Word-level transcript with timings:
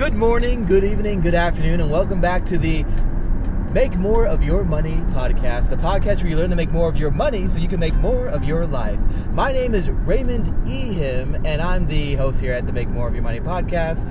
Good 0.00 0.14
morning, 0.14 0.64
good 0.64 0.82
evening, 0.82 1.20
good 1.20 1.34
afternoon, 1.34 1.78
and 1.78 1.90
welcome 1.90 2.22
back 2.22 2.46
to 2.46 2.56
the 2.56 2.86
Make 3.74 3.96
More 3.96 4.24
of 4.26 4.42
Your 4.42 4.64
Money 4.64 4.96
podcast, 5.12 5.68
the 5.68 5.76
podcast 5.76 6.22
where 6.22 6.28
you 6.28 6.36
learn 6.38 6.48
to 6.48 6.56
make 6.56 6.70
more 6.70 6.88
of 6.88 6.96
your 6.96 7.10
money 7.10 7.46
so 7.48 7.58
you 7.58 7.68
can 7.68 7.80
make 7.80 7.92
more 7.96 8.26
of 8.28 8.42
your 8.42 8.66
life. 8.66 8.98
My 9.32 9.52
name 9.52 9.74
is 9.74 9.90
Raymond 9.90 10.46
Ihim, 10.66 11.46
and 11.46 11.60
I'm 11.60 11.86
the 11.86 12.14
host 12.14 12.40
here 12.40 12.54
at 12.54 12.66
the 12.66 12.72
Make 12.72 12.88
More 12.88 13.08
of 13.08 13.14
Your 13.14 13.22
Money 13.22 13.40
podcast. 13.40 14.02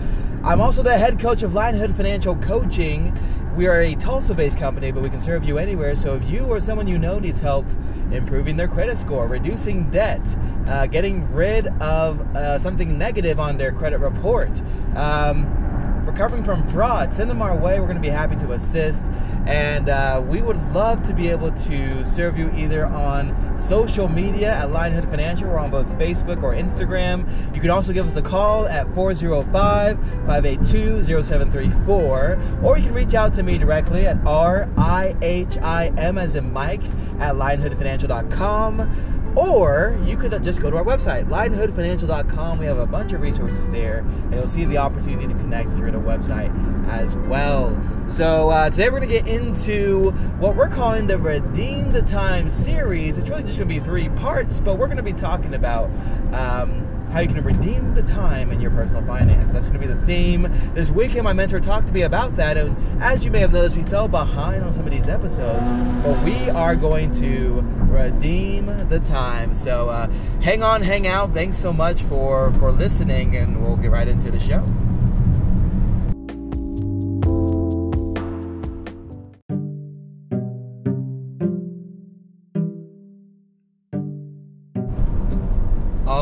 I'm 0.43 0.61
also 0.61 0.83
the 0.83 0.95
head 0.95 1.19
coach 1.19 1.41
of 1.41 1.53
Lionhood 1.53 1.97
Financial 1.97 2.35
Coaching. 2.35 3.17
We 3.55 3.65
are 3.65 3.81
a 3.81 3.95
Tulsa 3.95 4.35
based 4.35 4.59
company, 4.59 4.91
but 4.91 5.01
we 5.01 5.09
can 5.09 5.19
serve 5.19 5.43
you 5.43 5.57
anywhere. 5.57 5.95
So 5.95 6.13
if 6.13 6.29
you 6.29 6.45
or 6.45 6.59
someone 6.59 6.87
you 6.87 6.99
know 6.99 7.17
needs 7.17 7.39
help 7.39 7.65
improving 8.11 8.57
their 8.57 8.67
credit 8.67 8.99
score, 8.99 9.27
reducing 9.27 9.89
debt, 9.89 10.21
uh, 10.67 10.85
getting 10.85 11.27
rid 11.33 11.65
of 11.81 12.21
uh, 12.35 12.59
something 12.59 12.95
negative 12.95 13.39
on 13.39 13.57
their 13.57 13.71
credit 13.71 13.97
report, 13.97 14.51
um, 14.95 15.65
recovering 16.09 16.43
from 16.43 16.67
fraud, 16.69 17.13
send 17.13 17.29
them 17.29 17.41
our 17.41 17.55
way. 17.55 17.79
We're 17.79 17.85
going 17.85 17.97
to 17.97 18.01
be 18.01 18.09
happy 18.09 18.35
to 18.37 18.53
assist. 18.53 19.01
And 19.45 19.89
uh, 19.89 20.21
we 20.25 20.41
would 20.41 20.61
love 20.73 21.01
to 21.07 21.13
be 21.13 21.29
able 21.29 21.51
to 21.51 22.05
serve 22.05 22.37
you 22.37 22.51
either 22.53 22.85
on 22.85 23.35
social 23.67 24.07
media 24.07 24.53
at 24.53 24.69
Lionhood 24.69 25.09
Financial. 25.09 25.47
We're 25.47 25.57
on 25.57 25.71
both 25.71 25.87
Facebook 25.97 26.43
or 26.43 26.53
Instagram. 26.53 27.25
You 27.55 27.61
can 27.61 27.69
also 27.69 27.93
give 27.93 28.05
us 28.05 28.15
a 28.15 28.21
call 28.21 28.67
at 28.67 28.93
405 28.93 29.99
582 30.27 31.03
0734. 31.03 32.39
Or 32.63 32.77
you 32.77 32.83
can 32.83 32.93
reach 32.93 33.13
out 33.13 33.33
to 33.35 33.43
me 33.43 33.57
directly 33.57 34.05
at 34.05 34.17
R 34.25 34.69
I 34.77 35.15
H 35.21 35.57
I 35.57 35.87
M 35.97 36.17
as 36.17 36.35
in 36.35 36.51
Mike 36.53 36.83
at 37.19 37.35
lionhoodfinancial.com. 37.35 39.18
Or 39.35 39.97
you 40.05 40.17
could 40.17 40.31
just 40.43 40.61
go 40.61 40.71
to 40.71 40.77
our 40.77 40.83
website, 40.83 41.25
lionhoodfinancial.com. 41.25 42.59
We 42.59 42.65
have 42.65 42.79
a 42.79 42.85
bunch 42.85 43.13
of 43.13 43.21
resources 43.21 43.67
there, 43.69 43.99
and 43.99 44.33
you'll 44.33 44.47
see 44.47 44.65
the 44.65 44.77
opportunity 44.77 45.27
to 45.27 45.33
connect 45.33 45.69
through 45.71 45.91
the 45.91 45.99
website 45.99 46.49
as 46.89 47.15
well. 47.15 47.79
So 48.07 48.49
uh, 48.49 48.69
today 48.71 48.89
we're 48.89 48.99
going 48.99 49.09
to 49.09 49.15
get 49.19 49.27
into 49.27 50.11
what 50.39 50.55
we're 50.55 50.67
calling 50.67 51.07
the 51.07 51.17
Redeem 51.17 51.91
the 51.91 52.01
Time 52.01 52.49
series. 52.49 53.17
It's 53.17 53.29
really 53.29 53.43
just 53.43 53.59
going 53.59 53.69
to 53.69 53.75
be 53.75 53.79
three 53.79 54.09
parts, 54.09 54.59
but 54.59 54.77
we're 54.77 54.87
going 54.87 54.97
to 54.97 55.03
be 55.03 55.13
talking 55.13 55.53
about. 55.53 55.91
Um, 56.33 56.88
how 57.11 57.19
you 57.21 57.27
can 57.27 57.43
redeem 57.43 57.93
the 57.93 58.03
time 58.03 58.51
in 58.51 58.61
your 58.61 58.71
personal 58.71 59.03
finance. 59.05 59.51
That's 59.53 59.67
going 59.67 59.79
to 59.79 59.87
be 59.87 59.91
the 59.91 60.05
theme. 60.05 60.51
This 60.73 60.89
weekend, 60.89 61.23
my 61.23 61.33
mentor 61.33 61.59
talked 61.59 61.87
to 61.87 61.93
me 61.93 62.03
about 62.03 62.35
that, 62.35 62.57
and 62.57 62.75
as 63.01 63.25
you 63.25 63.31
may 63.31 63.39
have 63.39 63.51
noticed, 63.51 63.75
we 63.75 63.83
fell 63.83 64.07
behind 64.07 64.63
on 64.63 64.73
some 64.73 64.85
of 64.85 64.91
these 64.91 65.07
episodes, 65.07 65.71
but 66.03 66.23
we 66.23 66.49
are 66.51 66.75
going 66.75 67.11
to 67.13 67.61
redeem 67.89 68.65
the 68.89 68.99
time. 69.01 69.55
So 69.55 69.89
uh, 69.89 70.07
hang 70.41 70.63
on, 70.63 70.81
hang 70.81 71.07
out. 71.07 71.33
Thanks 71.33 71.57
so 71.57 71.73
much 71.73 72.03
for 72.03 72.51
for 72.53 72.71
listening, 72.71 73.35
and 73.35 73.63
we'll 73.63 73.77
get 73.77 73.91
right 73.91 74.07
into 74.07 74.31
the 74.31 74.39
show. 74.39 74.63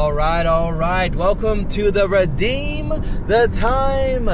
All 0.08 0.14
right, 0.14 0.46
all 0.46 0.72
right. 0.72 1.14
Welcome 1.14 1.68
to 1.68 1.92
the 1.92 2.08
Redeem 2.08 2.88
the 3.28 3.50
Time 3.52 4.30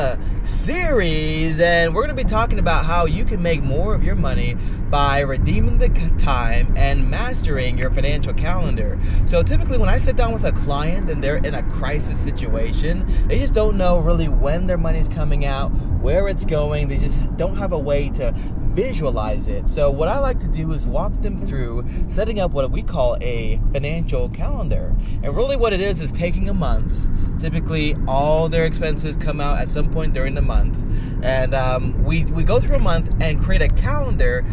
series. 0.46 1.60
And 1.60 1.96
we're 1.96 2.06
going 2.06 2.16
to 2.16 2.24
be 2.24 2.30
talking 2.30 2.60
about 2.60 2.86
how 2.86 3.08
you 3.08 3.26
can 3.26 3.42
make 3.42 3.64
more 3.64 3.96
of 3.96 4.04
your 4.04 4.14
money 4.14 4.54
by 4.92 5.22
redeeming 5.22 5.80
the 5.80 5.90
time 6.20 6.72
and 6.78 7.10
mastering 7.10 7.76
your 7.80 7.90
financial 7.90 8.36
calendar. 8.36 9.00
So, 9.26 9.42
typically, 9.42 9.80
when 9.80 9.90
I 9.90 9.98
sit 9.98 10.16
down 10.16 10.32
with 10.32 10.46
a 10.46 10.52
client 10.52 11.10
and 11.10 11.24
they're 11.24 11.38
in 11.38 11.56
a 11.56 11.64
crisis 11.72 12.20
situation, 12.20 13.28
they 13.28 13.40
just 13.40 13.56
don't 13.56 13.76
know 13.76 14.00
really 14.00 14.28
when 14.28 14.68
their 14.68 14.78
money's 14.78 15.08
coming 15.08 15.44
out, 15.44 15.70
where 16.04 16.28
it's 16.28 16.46
going. 16.46 16.88
They 16.88 17.00
just 17.00 17.36
don't 17.36 17.58
have 17.58 17.72
a 17.72 17.80
way 17.80 18.10
to 18.10 18.36
visualize 18.74 19.48
it. 19.48 19.70
So, 19.70 19.90
what 19.90 20.10
I 20.10 20.20
like 20.20 20.40
to 20.40 20.48
do 20.48 20.72
is 20.72 20.86
walk 20.86 21.14
them 21.22 21.38
through 21.38 21.86
setting 22.10 22.40
up 22.40 22.52
what 22.52 22.70
we 22.72 22.82
call 22.82 23.18
a 23.22 23.60
financial 23.72 24.30
calendar. 24.30 24.96
And 25.24 25.36
really, 25.36 25.56
what 25.56 25.74
it 25.74 25.82
is 25.82 26.02
is 26.02 26.12
taking 26.12 26.50
a 26.50 26.54
month. 26.54 26.94
Typically, 27.40 27.96
all 28.08 28.48
their 28.48 28.66
expenses 28.66 29.16
come 29.16 29.42
out 29.42 29.60
at 29.60 29.70
some 29.70 29.92
point 29.92 30.14
during 30.14 30.34
the 30.34 30.42
month, 30.42 30.78
and 31.24 31.54
um, 31.54 32.04
we 32.04 32.26
we 32.26 32.44
go 32.44 32.60
through 32.60 32.76
a 32.76 32.80
month 32.80 33.12
and 33.20 33.44
create 33.44 33.62
a 33.62 33.68
calendar 33.70 34.44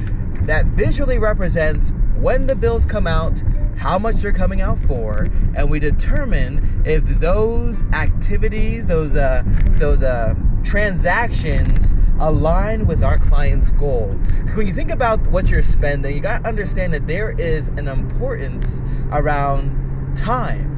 that 0.42 0.66
visually 0.66 1.18
represents 1.18 1.92
when 2.16 2.46
the 2.46 2.56
bills 2.56 2.84
come 2.84 3.06
out, 3.06 3.42
how 3.76 3.98
much 3.98 4.16
they're 4.16 4.32
coming 4.32 4.60
out 4.60 4.78
for, 4.80 5.28
and 5.54 5.70
we 5.70 5.78
determine 5.78 6.82
if 6.84 7.04
those 7.20 7.82
activities, 7.92 8.86
those 8.86 9.16
uh, 9.16 9.42
those 9.78 10.02
uh, 10.02 10.34
transactions 10.64 11.94
align 12.20 12.86
with 12.86 13.02
our 13.02 13.18
client's 13.18 13.70
goal. 13.72 14.14
Because 14.38 14.56
When 14.56 14.66
you 14.66 14.72
think 14.72 14.90
about 14.90 15.20
what 15.28 15.48
you're 15.48 15.62
spending, 15.62 16.14
you 16.14 16.20
got 16.20 16.42
to 16.42 16.48
understand 16.48 16.92
that 16.92 17.06
there 17.06 17.32
is 17.32 17.68
an 17.68 17.88
importance 17.88 18.82
around 19.10 20.16
time. 20.16 20.68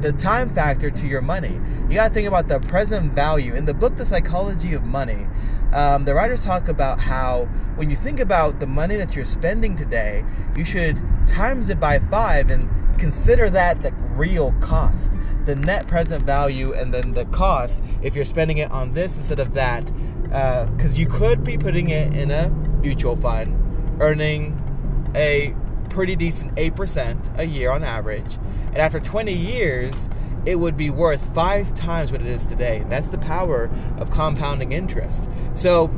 The 0.00 0.12
time 0.12 0.48
factor 0.54 0.90
to 0.90 1.06
your 1.06 1.20
money. 1.20 1.60
You 1.88 1.96
got 1.96 2.08
to 2.08 2.14
think 2.14 2.26
about 2.26 2.48
the 2.48 2.60
present 2.60 3.12
value. 3.12 3.54
In 3.54 3.66
the 3.66 3.74
book, 3.74 3.96
The 3.96 4.06
Psychology 4.06 4.72
of 4.72 4.84
Money, 4.84 5.26
um, 5.74 6.04
the 6.04 6.14
writers 6.14 6.40
talk 6.40 6.68
about 6.68 6.98
how 6.98 7.44
when 7.76 7.90
you 7.90 7.96
think 7.96 8.18
about 8.18 8.60
the 8.60 8.66
money 8.66 8.96
that 8.96 9.14
you're 9.14 9.26
spending 9.26 9.76
today, 9.76 10.24
you 10.56 10.64
should 10.64 10.98
times 11.26 11.68
it 11.68 11.78
by 11.78 11.98
five 11.98 12.50
and 12.50 12.68
consider 12.98 13.50
that 13.50 13.82
the 13.82 13.92
real 14.14 14.52
cost, 14.60 15.12
the 15.44 15.56
net 15.56 15.86
present 15.86 16.24
value, 16.24 16.72
and 16.72 16.92
then 16.92 17.12
the 17.12 17.24
cost 17.26 17.82
if 18.02 18.14
you're 18.16 18.24
spending 18.24 18.58
it 18.58 18.70
on 18.70 18.94
this 18.94 19.16
instead 19.16 19.38
of 19.38 19.54
that. 19.54 19.90
Because 20.30 20.92
uh, 20.92 20.96
you 20.96 21.06
could 21.06 21.42
be 21.42 21.58
putting 21.58 21.90
it 21.90 22.14
in 22.14 22.30
a 22.30 22.50
mutual 22.80 23.16
fund, 23.16 23.98
earning 24.00 24.56
a 25.14 25.54
pretty 25.88 26.14
decent 26.14 26.54
8% 26.54 27.38
a 27.38 27.44
year 27.44 27.70
on 27.70 27.82
average. 27.82 28.36
And 28.68 28.78
after 28.78 29.00
20 29.00 29.32
years, 29.32 30.08
it 30.46 30.54
would 30.54 30.76
be 30.76 30.88
worth 30.88 31.34
five 31.34 31.74
times 31.74 32.12
what 32.12 32.20
it 32.20 32.28
is 32.28 32.44
today. 32.44 32.84
That's 32.88 33.08
the 33.08 33.18
power 33.18 33.68
of 33.98 34.10
compounding 34.10 34.72
interest. 34.72 35.28
So, 35.54 35.90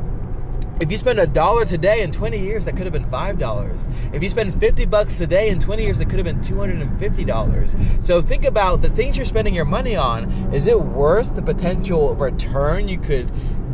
if 0.81 0.91
you 0.91 0.99
spend 0.99 1.21
a 1.21 1.29
dollar 1.29 1.65
today 1.65 2.03
in 2.03 2.11
20 2.11 2.39
years, 2.39 2.65
that 2.65 2.77
could 2.77 2.87
have 2.87 2.93
been 2.93 3.05
$5. 3.05 4.15
If 4.15 4.21
you 4.21 4.29
spend 4.29 4.59
50 4.59 4.87
bucks 4.87 5.17
today 5.17 5.51
in 5.51 5.61
20 5.61 5.81
years, 5.81 5.99
that 5.99 6.09
could 6.11 6.19
have 6.19 6.25
been 6.25 6.41
$250. 6.41 8.03
So 8.03 8.21
think 8.21 8.45
about 8.45 8.83
the 8.83 8.89
things 8.89 9.17
you're 9.17 9.27
spending 9.27 9.55
your 9.55 9.65
money 9.65 9.95
on. 9.95 10.29
Is 10.53 10.67
it 10.67 10.81
worth 10.81 11.37
the 11.37 11.43
potential 11.43 12.17
return 12.17 12.89
you 12.89 12.99
could 12.99 13.31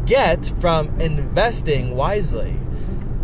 get 0.08 0.46
from 0.60 0.88
investing 1.00 1.94
wisely? 1.94 2.58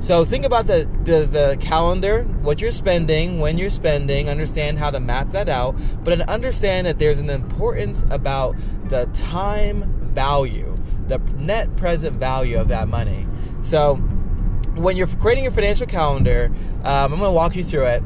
So 0.00 0.26
think 0.26 0.44
about 0.44 0.66
the, 0.66 0.86
the, 1.04 1.24
the, 1.24 1.56
calendar, 1.62 2.24
what 2.42 2.60
you're 2.60 2.72
spending, 2.72 3.40
when 3.40 3.56
you're 3.56 3.70
spending, 3.70 4.28
understand 4.28 4.78
how 4.78 4.90
to 4.90 5.00
map 5.00 5.30
that 5.30 5.48
out, 5.48 5.76
but 6.04 6.20
understand 6.28 6.86
that 6.86 6.98
there's 6.98 7.18
an 7.18 7.30
importance 7.30 8.04
about 8.10 8.54
the 8.90 9.06
time 9.14 9.90
value, 10.12 10.76
the 11.08 11.18
net 11.38 11.74
present 11.76 12.18
value 12.18 12.58
of 12.58 12.68
that 12.68 12.86
money. 12.86 13.26
So 13.62 13.94
when 14.74 14.98
you're 14.98 15.06
creating 15.06 15.44
your 15.44 15.54
financial 15.54 15.86
calendar, 15.86 16.52
um, 16.84 17.14
I'm 17.14 17.18
going 17.18 17.22
to 17.22 17.30
walk 17.30 17.56
you 17.56 17.64
through 17.64 17.86
it 17.86 18.02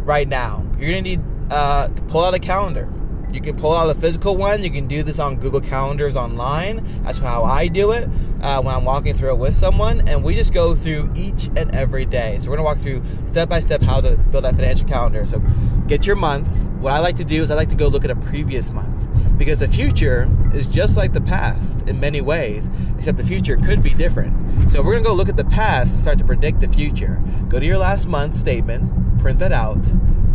right 0.00 0.28
now. 0.28 0.66
You're 0.78 0.90
going 0.90 1.04
to 1.04 1.10
need 1.10 1.22
uh, 1.50 1.88
to 1.88 2.02
pull 2.02 2.22
out 2.22 2.34
a 2.34 2.38
calendar. 2.38 2.86
You 3.32 3.40
can 3.40 3.56
pull 3.56 3.74
out 3.74 3.88
a 3.88 3.94
physical 3.94 4.36
one. 4.36 4.62
You 4.62 4.70
can 4.70 4.88
do 4.88 5.04
this 5.04 5.20
on 5.20 5.36
Google 5.36 5.60
Calendars 5.60 6.16
online. 6.16 6.84
That's 7.04 7.18
how 7.18 7.44
I 7.44 7.68
do 7.68 7.92
it 7.92 8.08
uh, 8.42 8.60
when 8.60 8.74
I'm 8.74 8.84
walking 8.84 9.14
through 9.14 9.30
it 9.30 9.38
with 9.38 9.54
someone. 9.54 10.08
And 10.08 10.24
we 10.24 10.34
just 10.34 10.52
go 10.52 10.74
through 10.74 11.12
each 11.14 11.48
and 11.54 11.72
every 11.74 12.04
day. 12.04 12.38
So 12.40 12.50
we're 12.50 12.56
to 12.56 12.62
walk 12.62 12.78
through 12.78 13.02
step 13.26 13.48
by 13.48 13.60
step 13.60 13.82
how 13.82 14.00
to 14.00 14.16
build 14.16 14.44
that 14.44 14.56
financial 14.56 14.88
calendar. 14.88 15.24
So 15.26 15.40
get 15.86 16.06
your 16.06 16.16
month. 16.16 16.48
What 16.80 16.92
I 16.92 16.98
like 16.98 17.16
to 17.16 17.24
do 17.24 17.42
is 17.42 17.52
I 17.52 17.54
like 17.54 17.68
to 17.68 17.76
go 17.76 17.86
look 17.86 18.04
at 18.04 18.10
a 18.10 18.16
previous 18.16 18.70
month 18.70 19.06
because 19.38 19.60
the 19.60 19.68
future 19.68 20.28
is 20.52 20.66
just 20.66 20.96
like 20.96 21.12
the 21.12 21.20
past 21.20 21.82
in 21.88 22.00
many 22.00 22.20
ways, 22.20 22.68
except 22.98 23.16
the 23.16 23.24
future 23.24 23.56
could 23.56 23.80
be 23.82 23.90
different. 23.90 24.72
So 24.72 24.82
we're 24.82 24.98
to 24.98 25.04
go 25.04 25.14
look 25.14 25.28
at 25.28 25.36
the 25.36 25.44
past 25.44 25.92
and 25.92 26.02
start 26.02 26.18
to 26.18 26.24
predict 26.24 26.60
the 26.60 26.68
future. 26.68 27.22
Go 27.48 27.60
to 27.60 27.66
your 27.66 27.78
last 27.78 28.08
month 28.08 28.34
statement, 28.34 29.20
print 29.20 29.38
that 29.38 29.52
out, 29.52 29.82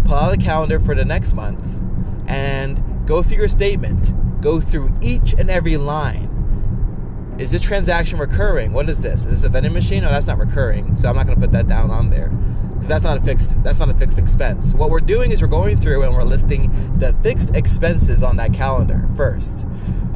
pull 0.05 0.15
out 0.15 0.33
a 0.33 0.37
calendar 0.37 0.79
for 0.79 0.95
the 0.95 1.05
next 1.05 1.33
month 1.33 1.84
and 2.27 3.07
go 3.07 3.21
through 3.23 3.37
your 3.37 3.47
statement. 3.47 4.13
Go 4.41 4.59
through 4.59 4.93
each 5.01 5.33
and 5.33 5.49
every 5.49 5.77
line. 5.77 6.31
Is 7.37 7.51
this 7.51 7.61
transaction 7.61 8.19
recurring? 8.19 8.73
What 8.73 8.89
is 8.89 9.01
this? 9.01 9.25
Is 9.25 9.41
this 9.41 9.43
a 9.43 9.49
vending 9.49 9.73
machine? 9.73 10.03
No, 10.03 10.09
that's 10.09 10.27
not 10.27 10.37
recurring. 10.37 10.95
So 10.95 11.09
I'm 11.09 11.15
not 11.15 11.25
going 11.25 11.37
to 11.37 11.41
put 11.41 11.51
that 11.51 11.67
down 11.67 11.91
on 11.91 12.09
there 12.09 12.31
because 12.85 12.87
that's 12.87 13.03
not 13.03 13.17
a 13.17 13.21
fixed 13.21 13.63
that's 13.63 13.79
not 13.79 13.89
a 13.89 13.93
fixed 13.93 14.17
expense. 14.17 14.73
What 14.73 14.89
we're 14.89 14.99
doing 14.99 15.31
is 15.31 15.41
we're 15.41 15.47
going 15.47 15.77
through 15.77 16.03
and 16.03 16.13
we're 16.13 16.23
listing 16.23 16.97
the 16.99 17.13
fixed 17.23 17.49
expenses 17.55 18.21
on 18.21 18.37
that 18.37 18.53
calendar 18.53 19.09
first. 19.15 19.65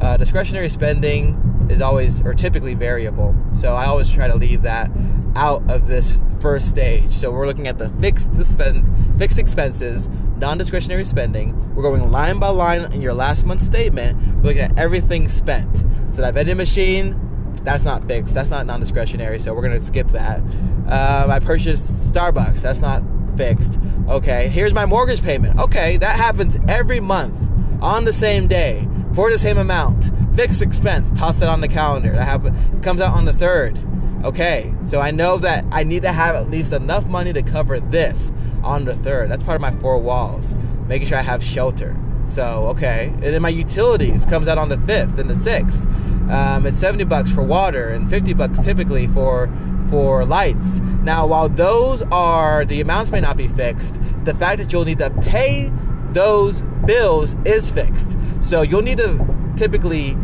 Uh, 0.00 0.16
discretionary 0.16 0.68
spending 0.68 1.68
is 1.70 1.80
always 1.80 2.20
or 2.22 2.32
typically 2.32 2.74
variable, 2.74 3.34
so 3.52 3.74
I 3.74 3.86
always 3.86 4.10
try 4.10 4.28
to 4.28 4.34
leave 4.34 4.62
that 4.62 4.90
out 5.36 5.68
of 5.70 5.88
this 5.88 6.20
first 6.40 6.70
stage. 6.70 7.12
So 7.12 7.30
we're 7.30 7.46
looking 7.46 7.68
at 7.68 7.78
the 7.78 7.90
fixed 8.00 8.34
the 8.34 8.44
spend 8.44 9.18
fixed 9.18 9.38
expenses, 9.38 10.08
non-discretionary 10.40 11.04
spending. 11.04 11.74
We're 11.74 11.82
going 11.82 12.10
line 12.10 12.38
by 12.38 12.48
line 12.48 12.92
in 12.92 13.02
your 13.02 13.14
last 13.14 13.44
month 13.44 13.62
statement. 13.62 14.18
We're 14.36 14.42
looking 14.42 14.62
at 14.62 14.78
everything 14.78 15.28
spent. 15.28 15.76
So 16.12 16.22
that 16.22 16.34
vending 16.34 16.56
machine, 16.56 17.54
that's 17.62 17.84
not 17.84 18.08
fixed. 18.08 18.34
That's 18.34 18.50
not 18.50 18.66
non-discretionary. 18.66 19.38
So 19.38 19.54
we're 19.54 19.62
gonna 19.62 19.82
skip 19.82 20.08
that. 20.08 20.40
Um, 20.40 21.30
I 21.30 21.38
purchased 21.38 21.92
Starbucks. 22.12 22.62
That's 22.62 22.80
not 22.80 23.02
fixed. 23.36 23.78
Okay, 24.08 24.48
here's 24.48 24.74
my 24.74 24.86
mortgage 24.86 25.22
payment. 25.22 25.58
Okay, 25.58 25.96
that 25.98 26.16
happens 26.16 26.58
every 26.68 27.00
month 27.00 27.50
on 27.80 28.04
the 28.04 28.12
same 28.12 28.48
day 28.48 28.88
for 29.14 29.30
the 29.30 29.38
same 29.38 29.58
amount. 29.58 30.10
Fixed 30.34 30.62
expense. 30.62 31.10
Toss 31.12 31.38
that 31.38 31.48
on 31.48 31.60
the 31.60 31.68
calendar. 31.68 32.12
That 32.12 32.24
happen, 32.24 32.80
comes 32.82 33.00
out 33.00 33.16
on 33.16 33.24
the 33.24 33.32
third. 33.32 33.78
Okay, 34.22 34.74
so 34.84 35.00
I 35.00 35.10
know 35.12 35.38
that 35.38 35.64
I 35.72 35.82
need 35.82 36.02
to 36.02 36.12
have 36.12 36.36
at 36.36 36.50
least 36.50 36.72
enough 36.72 37.06
money 37.06 37.32
to 37.32 37.42
cover 37.42 37.80
this 37.80 38.30
on 38.62 38.84
the 38.84 38.94
third. 38.94 39.30
That's 39.30 39.42
part 39.42 39.56
of 39.56 39.62
my 39.62 39.70
four 39.70 39.96
walls. 39.98 40.54
Making 40.86 41.08
sure 41.08 41.18
I 41.18 41.22
have 41.22 41.42
shelter. 41.42 41.96
So 42.26 42.66
okay, 42.68 43.06
and 43.06 43.22
then 43.22 43.40
my 43.40 43.48
utilities 43.48 44.26
comes 44.26 44.46
out 44.46 44.58
on 44.58 44.68
the 44.68 44.78
fifth 44.80 45.18
and 45.18 45.30
the 45.30 45.34
sixth. 45.34 45.86
Um, 46.30 46.66
it's 46.66 46.78
70 46.78 47.04
bucks 47.04 47.30
for 47.30 47.42
water 47.42 47.88
and 47.88 48.08
50 48.10 48.34
bucks 48.34 48.58
typically 48.58 49.06
for 49.08 49.50
for 49.88 50.24
lights. 50.26 50.80
Now, 51.02 51.26
while 51.26 51.48
those 51.48 52.02
are 52.12 52.66
the 52.66 52.80
amounts 52.82 53.10
may 53.10 53.20
not 53.20 53.38
be 53.38 53.48
fixed, 53.48 53.98
the 54.24 54.34
fact 54.34 54.58
that 54.58 54.70
you'll 54.70 54.84
need 54.84 54.98
to 54.98 55.10
pay 55.22 55.72
those 56.12 56.62
bills 56.84 57.36
is 57.46 57.70
fixed. 57.70 58.16
So 58.40 58.62
you'll 58.62 58.82
need 58.82 58.98
to 58.98 59.54
typically 59.56 60.16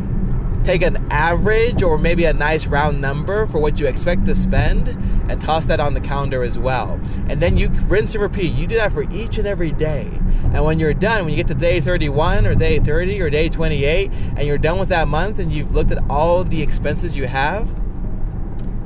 take 0.66 0.82
an 0.82 0.96
average 1.12 1.80
or 1.80 1.96
maybe 1.96 2.24
a 2.24 2.32
nice 2.32 2.66
round 2.66 3.00
number 3.00 3.46
for 3.46 3.60
what 3.60 3.78
you 3.78 3.86
expect 3.86 4.26
to 4.26 4.34
spend 4.34 4.88
and 5.30 5.40
toss 5.40 5.64
that 5.66 5.78
on 5.78 5.94
the 5.94 6.00
calendar 6.00 6.42
as 6.42 6.58
well. 6.58 7.00
And 7.28 7.40
then 7.40 7.56
you 7.56 7.68
rinse 7.86 8.14
and 8.14 8.22
repeat. 8.22 8.52
You 8.52 8.66
do 8.66 8.74
that 8.74 8.90
for 8.90 9.08
each 9.12 9.38
and 9.38 9.46
every 9.46 9.70
day. 9.70 10.10
And 10.52 10.64
when 10.64 10.80
you're 10.80 10.92
done, 10.92 11.24
when 11.24 11.30
you 11.30 11.36
get 11.36 11.46
to 11.48 11.54
day 11.54 11.80
31 11.80 12.46
or 12.46 12.56
day 12.56 12.80
30 12.80 13.22
or 13.22 13.30
day 13.30 13.48
28, 13.48 14.10
and 14.36 14.42
you're 14.42 14.58
done 14.58 14.80
with 14.80 14.88
that 14.88 15.06
month 15.06 15.38
and 15.38 15.52
you've 15.52 15.72
looked 15.72 15.92
at 15.92 16.02
all 16.10 16.42
the 16.42 16.60
expenses 16.60 17.16
you 17.16 17.28
have, 17.28 17.68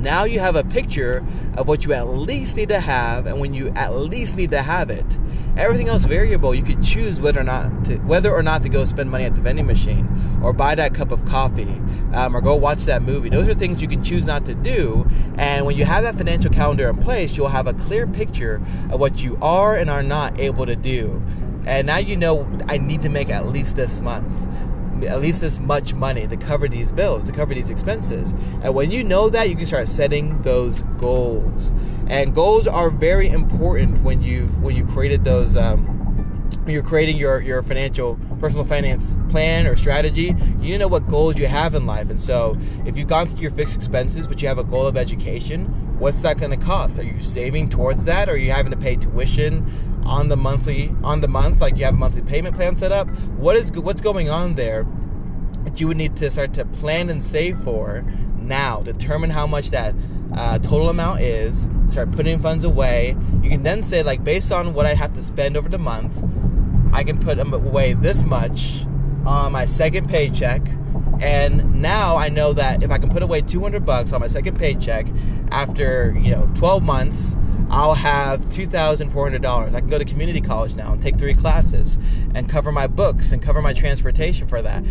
now 0.01 0.23
you 0.23 0.39
have 0.39 0.55
a 0.55 0.63
picture 0.63 1.25
of 1.57 1.67
what 1.67 1.85
you 1.85 1.93
at 1.93 2.07
least 2.07 2.55
need 2.55 2.69
to 2.69 2.79
have 2.79 3.25
and 3.25 3.39
when 3.39 3.53
you 3.53 3.69
at 3.75 3.95
least 3.95 4.35
need 4.35 4.51
to 4.51 4.61
have 4.61 4.89
it. 4.89 5.05
Everything 5.57 5.89
else 5.89 6.05
variable, 6.05 6.55
you 6.55 6.63
could 6.63 6.81
choose 6.81 7.19
whether 7.19 7.39
or 7.39 7.43
not 7.43 7.85
to, 7.85 7.97
whether 7.97 8.31
or 8.33 8.41
not 8.41 8.63
to 8.63 8.69
go 8.69 8.85
spend 8.85 9.11
money 9.11 9.25
at 9.25 9.35
the 9.35 9.41
vending 9.41 9.65
machine 9.65 10.07
or 10.41 10.53
buy 10.53 10.75
that 10.75 10.93
cup 10.93 11.11
of 11.11 11.23
coffee 11.25 11.81
um, 12.13 12.35
or 12.35 12.41
go 12.41 12.55
watch 12.55 12.85
that 12.85 13.01
movie. 13.01 13.29
Those 13.29 13.47
are 13.47 13.53
things 13.53 13.81
you 13.81 13.87
can 13.87 14.03
choose 14.03 14.25
not 14.25 14.45
to 14.45 14.55
do. 14.55 15.07
And 15.37 15.65
when 15.65 15.77
you 15.77 15.85
have 15.85 16.03
that 16.03 16.15
financial 16.15 16.51
calendar 16.51 16.89
in 16.89 16.97
place, 16.97 17.35
you'll 17.35 17.49
have 17.49 17.67
a 17.67 17.73
clear 17.73 18.07
picture 18.07 18.61
of 18.91 18.99
what 18.99 19.21
you 19.21 19.37
are 19.41 19.75
and 19.75 19.89
are 19.89 20.03
not 20.03 20.39
able 20.39 20.65
to 20.65 20.75
do. 20.75 21.21
And 21.65 21.87
now 21.87 21.97
you 21.97 22.17
know 22.17 22.47
I 22.67 22.77
need 22.77 23.01
to 23.03 23.09
make 23.09 23.29
at 23.29 23.47
least 23.47 23.75
this 23.75 23.99
month 23.99 24.33
at 25.03 25.21
least 25.21 25.41
this 25.41 25.59
much 25.59 25.93
money 25.93 26.27
to 26.27 26.37
cover 26.37 26.67
these 26.67 26.91
bills, 26.91 27.23
to 27.25 27.31
cover 27.31 27.53
these 27.53 27.69
expenses. 27.69 28.33
And 28.61 28.73
when 28.73 28.91
you 28.91 29.03
know 29.03 29.29
that, 29.29 29.49
you 29.49 29.55
can 29.55 29.65
start 29.65 29.87
setting 29.87 30.41
those 30.41 30.81
goals. 30.97 31.71
And 32.07 32.33
goals 32.33 32.67
are 32.67 32.89
very 32.89 33.29
important 33.29 34.01
when 34.01 34.21
you've 34.21 34.61
when 34.61 34.75
you 34.75 34.85
created 34.85 35.23
those. 35.23 35.55
Um, 35.55 36.01
when 36.63 36.75
you're 36.75 36.83
creating 36.83 37.17
your, 37.17 37.41
your 37.41 37.63
financial 37.63 38.19
personal 38.39 38.63
finance 38.63 39.17
plan 39.29 39.65
or 39.65 39.75
strategy 39.75 40.35
you 40.59 40.77
know 40.77 40.87
what 40.87 41.07
goals 41.07 41.39
you 41.39 41.47
have 41.47 41.73
in 41.73 41.85
life 41.85 42.09
and 42.09 42.19
so 42.19 42.55
if 42.85 42.97
you've 42.97 43.07
gone 43.07 43.27
through 43.27 43.39
your 43.39 43.51
fixed 43.51 43.75
expenses 43.75 44.27
but 44.27 44.41
you 44.41 44.47
have 44.47 44.57
a 44.57 44.63
goal 44.63 44.85
of 44.85 44.95
education 44.95 45.65
what's 45.97 46.21
that 46.21 46.37
going 46.37 46.51
to 46.51 46.65
cost 46.65 46.99
are 46.99 47.03
you 47.03 47.19
saving 47.19 47.69
towards 47.69 48.03
that 48.03 48.29
or 48.29 48.33
are 48.33 48.37
you 48.37 48.51
having 48.51 48.71
to 48.71 48.77
pay 48.77 48.95
tuition 48.95 49.65
on 50.05 50.27
the 50.27 50.37
monthly 50.37 50.93
on 51.03 51.21
the 51.21 51.27
month 51.27 51.61
like 51.61 51.77
you 51.77 51.85
have 51.85 51.93
a 51.93 51.97
monthly 51.97 52.21
payment 52.21 52.55
plan 52.55 52.75
set 52.75 52.91
up 52.91 53.07
what 53.37 53.55
is 53.55 53.71
what's 53.73 54.01
going 54.01 54.29
on 54.29 54.55
there 54.55 54.85
that 55.63 55.79
you 55.79 55.87
would 55.87 55.97
need 55.97 56.15
to 56.15 56.29
start 56.31 56.53
to 56.53 56.65
plan 56.65 57.09
and 57.09 57.23
save 57.23 57.59
for 57.63 58.03
now? 58.37 58.81
Determine 58.81 59.29
how 59.29 59.47
much 59.47 59.69
that 59.69 59.95
uh, 60.35 60.57
total 60.59 60.89
amount 60.89 61.21
is 61.21 61.67
start 61.89 62.11
putting 62.11 62.39
funds 62.39 62.63
away. 62.63 63.15
You 63.41 63.49
can 63.49 63.63
then 63.63 63.83
say 63.83 64.01
like 64.01 64.23
based 64.23 64.51
on 64.51 64.73
what 64.73 64.85
i 64.85 64.93
have 64.93 65.13
to 65.13 65.21
spend 65.21 65.57
over 65.57 65.67
the 65.67 65.77
month 65.77 66.15
i 66.93 67.03
can 67.03 67.17
put 67.17 67.37
away 67.37 67.93
this 67.93 68.23
much 68.23 68.85
on 69.25 69.51
my 69.51 69.65
second 69.65 70.09
paycheck. 70.09 70.61
And 71.19 71.81
now 71.81 72.17
I 72.17 72.29
know 72.29 72.53
that 72.53 72.81
if 72.81 72.89
I 72.89 72.97
can 72.97 73.09
put 73.09 73.21
away 73.21 73.41
200 73.41 73.85
bucks 73.85 74.11
on 74.11 74.21
my 74.21 74.27
second 74.27 74.57
paycheck 74.57 75.05
after, 75.51 76.17
you 76.19 76.31
know, 76.31 76.47
12 76.55 76.81
months, 76.81 77.37
I'll 77.71 77.93
have 77.93 78.41
$2,400. 78.49 79.73
I 79.73 79.79
can 79.79 79.89
go 79.89 79.97
to 79.97 80.03
community 80.03 80.41
college 80.41 80.75
now 80.75 80.91
and 80.91 81.01
take 81.01 81.17
three 81.17 81.33
classes 81.33 81.97
and 82.35 82.49
cover 82.49 82.69
my 82.69 82.85
books 82.85 83.31
and 83.31 83.41
cover 83.41 83.61
my 83.61 83.73
transportation 83.73 84.45
for 84.45 84.61
that. 84.61 84.83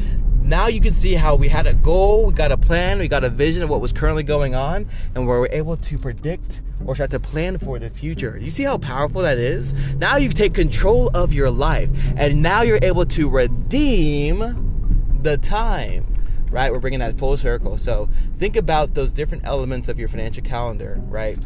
Now 0.42 0.66
you 0.68 0.80
can 0.80 0.94
see 0.94 1.12
how 1.12 1.36
we 1.36 1.48
had 1.48 1.66
a 1.66 1.74
goal, 1.74 2.24
we 2.24 2.32
got 2.32 2.50
a 2.50 2.56
plan, 2.56 2.98
we 2.98 3.06
got 3.06 3.22
a 3.22 3.28
vision 3.28 3.62
of 3.62 3.68
what 3.68 3.82
was 3.82 3.92
currently 3.92 4.22
going 4.22 4.54
on, 4.54 4.88
and 5.14 5.26
where 5.26 5.36
we 5.36 5.40
were 5.42 5.54
able 5.54 5.76
to 5.76 5.98
predict 5.98 6.62
or 6.86 6.94
start 6.94 7.10
to 7.10 7.20
plan 7.20 7.58
for 7.58 7.78
the 7.78 7.90
future. 7.90 8.38
You 8.38 8.50
see 8.50 8.62
how 8.62 8.78
powerful 8.78 9.20
that 9.20 9.36
is? 9.36 9.74
Now 9.96 10.16
you 10.16 10.30
take 10.30 10.54
control 10.54 11.10
of 11.14 11.34
your 11.34 11.50
life, 11.50 11.90
and 12.16 12.40
now 12.40 12.62
you're 12.62 12.80
able 12.82 13.04
to 13.04 13.28
redeem 13.28 15.18
the 15.22 15.36
time 15.36 16.06
right? 16.50 16.72
We're 16.72 16.80
bringing 16.80 16.98
that 16.98 17.16
full 17.16 17.36
circle. 17.36 17.78
So 17.78 18.08
think 18.38 18.56
about 18.56 18.94
those 18.94 19.12
different 19.12 19.44
elements 19.44 19.88
of 19.88 20.00
your 20.00 20.08
financial 20.08 20.42
calendar, 20.42 21.00
right? 21.06 21.38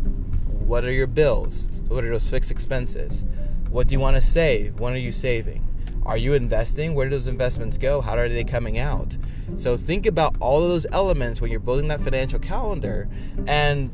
What 0.65 0.85
are 0.85 0.93
your 0.93 1.07
bills? 1.07 1.69
What 1.89 2.05
are 2.05 2.11
those 2.11 2.29
fixed 2.29 2.51
expenses? 2.51 3.25
What 3.69 3.87
do 3.87 3.93
you 3.93 4.01
want 4.01 4.17
to 4.17 4.23
save? 4.23 4.81
When 4.81 4.95
are 4.95 4.99
you 4.99 5.13
saving? 5.13 5.63
Are 6.07 6.17
you 6.17 6.33
investing? 6.33 6.95
Where 6.95 7.07
do 7.07 7.11
those 7.11 7.29
investments 7.29 7.77
go? 7.77 8.01
How 8.01 8.17
are 8.17 8.29
they 8.29 8.45
coming 8.45 8.79
out? 8.79 9.17
So 9.57 9.77
think 9.77 10.07
about 10.07 10.37
all 10.41 10.63
of 10.63 10.71
those 10.71 10.87
elements 10.91 11.41
when 11.41 11.51
you're 11.51 11.61
building 11.61 11.89
that 11.89 12.01
financial 12.01 12.39
calendar 12.39 13.09
and 13.47 13.91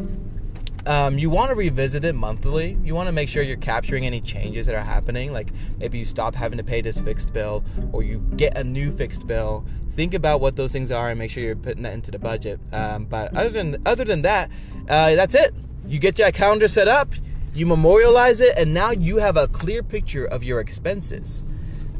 um, 0.87 1.19
you 1.19 1.29
want 1.29 1.51
to 1.51 1.55
revisit 1.55 2.05
it 2.05 2.15
monthly. 2.15 2.79
You 2.85 2.95
want 2.95 3.09
to 3.09 3.13
make 3.13 3.29
sure 3.29 3.43
you're 3.43 3.57
capturing 3.57 4.07
any 4.07 4.21
changes 4.21 4.67
that 4.67 4.75
are 4.75 4.81
happening. 4.81 5.33
Like 5.33 5.49
maybe 5.79 5.99
you 5.99 6.05
stop 6.05 6.35
having 6.35 6.59
to 6.59 6.65
pay 6.65 6.81
this 6.81 7.01
fixed 7.01 7.33
bill 7.33 7.65
or 7.93 8.03
you 8.03 8.19
get 8.37 8.57
a 8.57 8.65
new 8.65 8.95
fixed 8.97 9.27
bill. 9.27 9.65
Think 9.93 10.15
about 10.15 10.41
what 10.41 10.57
those 10.57 10.71
things 10.71 10.91
are 10.91 11.11
and 11.11 11.19
make 11.19 11.33
sure 11.33 11.43
you're 11.43 11.57
putting 11.57 11.83
that 11.83 11.95
into 11.95 12.13
the 12.13 12.19
budget. 12.19 12.61
Um, 12.73 13.07
but 13.07 13.37
other 13.37 13.51
than 13.51 13.83
other 13.85 14.05
than 14.05 14.23
that, 14.23 14.51
uh, 14.89 15.15
that's 15.17 15.35
it. 15.35 15.53
You 15.91 15.99
get 15.99 16.21
your 16.21 16.31
calendar 16.31 16.69
set 16.69 16.87
up, 16.87 17.13
you 17.53 17.67
memorialize 17.67 18.41
it, 18.41 18.55
and 18.57 18.73
now 18.73 18.93
you 18.93 19.17
have 19.17 19.37
a 19.37 19.49
clear 19.49 19.83
picture 19.83 20.25
of 20.25 20.45
your 20.45 20.61
expenses. 20.61 21.43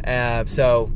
Uh, 0.05 0.45
so, 0.45 0.93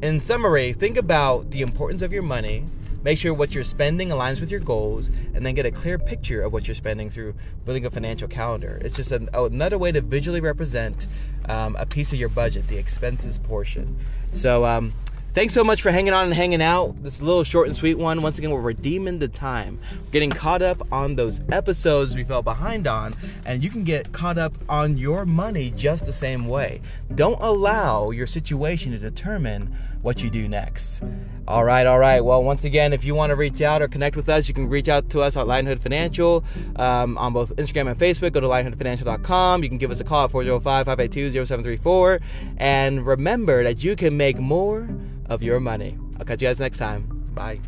in 0.00 0.20
summary, 0.20 0.72
think 0.72 0.96
about 0.96 1.50
the 1.50 1.60
importance 1.60 2.02
of 2.02 2.12
your 2.12 2.22
money 2.22 2.64
Make 3.06 3.18
sure 3.20 3.32
what 3.32 3.54
you're 3.54 3.62
spending 3.62 4.08
aligns 4.08 4.40
with 4.40 4.50
your 4.50 4.58
goals, 4.58 5.12
and 5.32 5.46
then 5.46 5.54
get 5.54 5.64
a 5.64 5.70
clear 5.70 5.96
picture 5.96 6.42
of 6.42 6.52
what 6.52 6.66
you're 6.66 6.74
spending 6.74 7.08
through 7.08 7.36
building 7.64 7.86
a 7.86 7.90
financial 7.90 8.26
calendar. 8.26 8.80
It's 8.82 8.96
just 8.96 9.12
an, 9.12 9.28
another 9.32 9.78
way 9.78 9.92
to 9.92 10.00
visually 10.00 10.40
represent 10.40 11.06
um, 11.48 11.76
a 11.76 11.86
piece 11.86 12.12
of 12.12 12.18
your 12.18 12.30
budget, 12.30 12.66
the 12.66 12.78
expenses 12.78 13.38
portion. 13.38 13.96
So, 14.32 14.64
um, 14.64 14.92
Thanks 15.36 15.52
so 15.52 15.62
much 15.62 15.82
for 15.82 15.90
hanging 15.90 16.14
on 16.14 16.24
and 16.24 16.32
hanging 16.32 16.62
out. 16.62 17.02
This 17.02 17.20
little 17.20 17.44
short 17.44 17.66
and 17.66 17.76
sweet 17.76 17.98
one. 17.98 18.22
Once 18.22 18.38
again, 18.38 18.50
we're 18.50 18.62
redeeming 18.62 19.18
the 19.18 19.28
time. 19.28 19.78
We're 19.92 20.10
getting 20.10 20.30
caught 20.30 20.62
up 20.62 20.90
on 20.90 21.14
those 21.14 21.42
episodes 21.50 22.16
we 22.16 22.24
fell 22.24 22.40
behind 22.40 22.86
on, 22.86 23.14
and 23.44 23.62
you 23.62 23.68
can 23.68 23.84
get 23.84 24.12
caught 24.12 24.38
up 24.38 24.54
on 24.66 24.96
your 24.96 25.26
money 25.26 25.74
just 25.76 26.06
the 26.06 26.12
same 26.14 26.48
way. 26.48 26.80
Don't 27.14 27.38
allow 27.42 28.12
your 28.12 28.26
situation 28.26 28.92
to 28.92 28.98
determine 28.98 29.74
what 30.06 30.22
you 30.22 30.30
do 30.30 30.48
next. 30.48 31.02
All 31.48 31.64
right, 31.64 31.84
all 31.84 31.98
right. 31.98 32.20
Well, 32.20 32.42
once 32.42 32.62
again, 32.62 32.92
if 32.92 33.04
you 33.04 33.16
want 33.16 33.30
to 33.30 33.36
reach 33.36 33.60
out 33.60 33.82
or 33.82 33.88
connect 33.88 34.14
with 34.14 34.28
us, 34.28 34.46
you 34.46 34.54
can 34.54 34.68
reach 34.68 34.88
out 34.88 35.10
to 35.10 35.20
us 35.20 35.36
at 35.36 35.46
Lionhood 35.46 35.80
Financial 35.80 36.44
um, 36.76 37.18
on 37.18 37.32
both 37.32 37.54
Instagram 37.56 37.90
and 37.90 37.98
Facebook. 37.98 38.32
Go 38.32 38.40
to 38.40 38.46
lionhoodfinancial.com. 38.46 39.64
You 39.64 39.68
can 39.68 39.78
give 39.78 39.90
us 39.90 39.98
a 39.98 40.04
call 40.04 40.26
at 40.26 40.30
405 40.30 40.86
582 40.86 41.44
0734. 41.44 42.20
And 42.56 43.04
remember 43.04 43.64
that 43.64 43.82
you 43.82 43.96
can 43.96 44.16
make 44.16 44.38
more 44.38 44.88
of 45.28 45.42
your 45.42 45.58
money. 45.58 45.98
I'll 46.18 46.24
catch 46.24 46.40
you 46.40 46.46
guys 46.48 46.60
next 46.60 46.78
time. 46.78 47.28
Bye. 47.34 47.60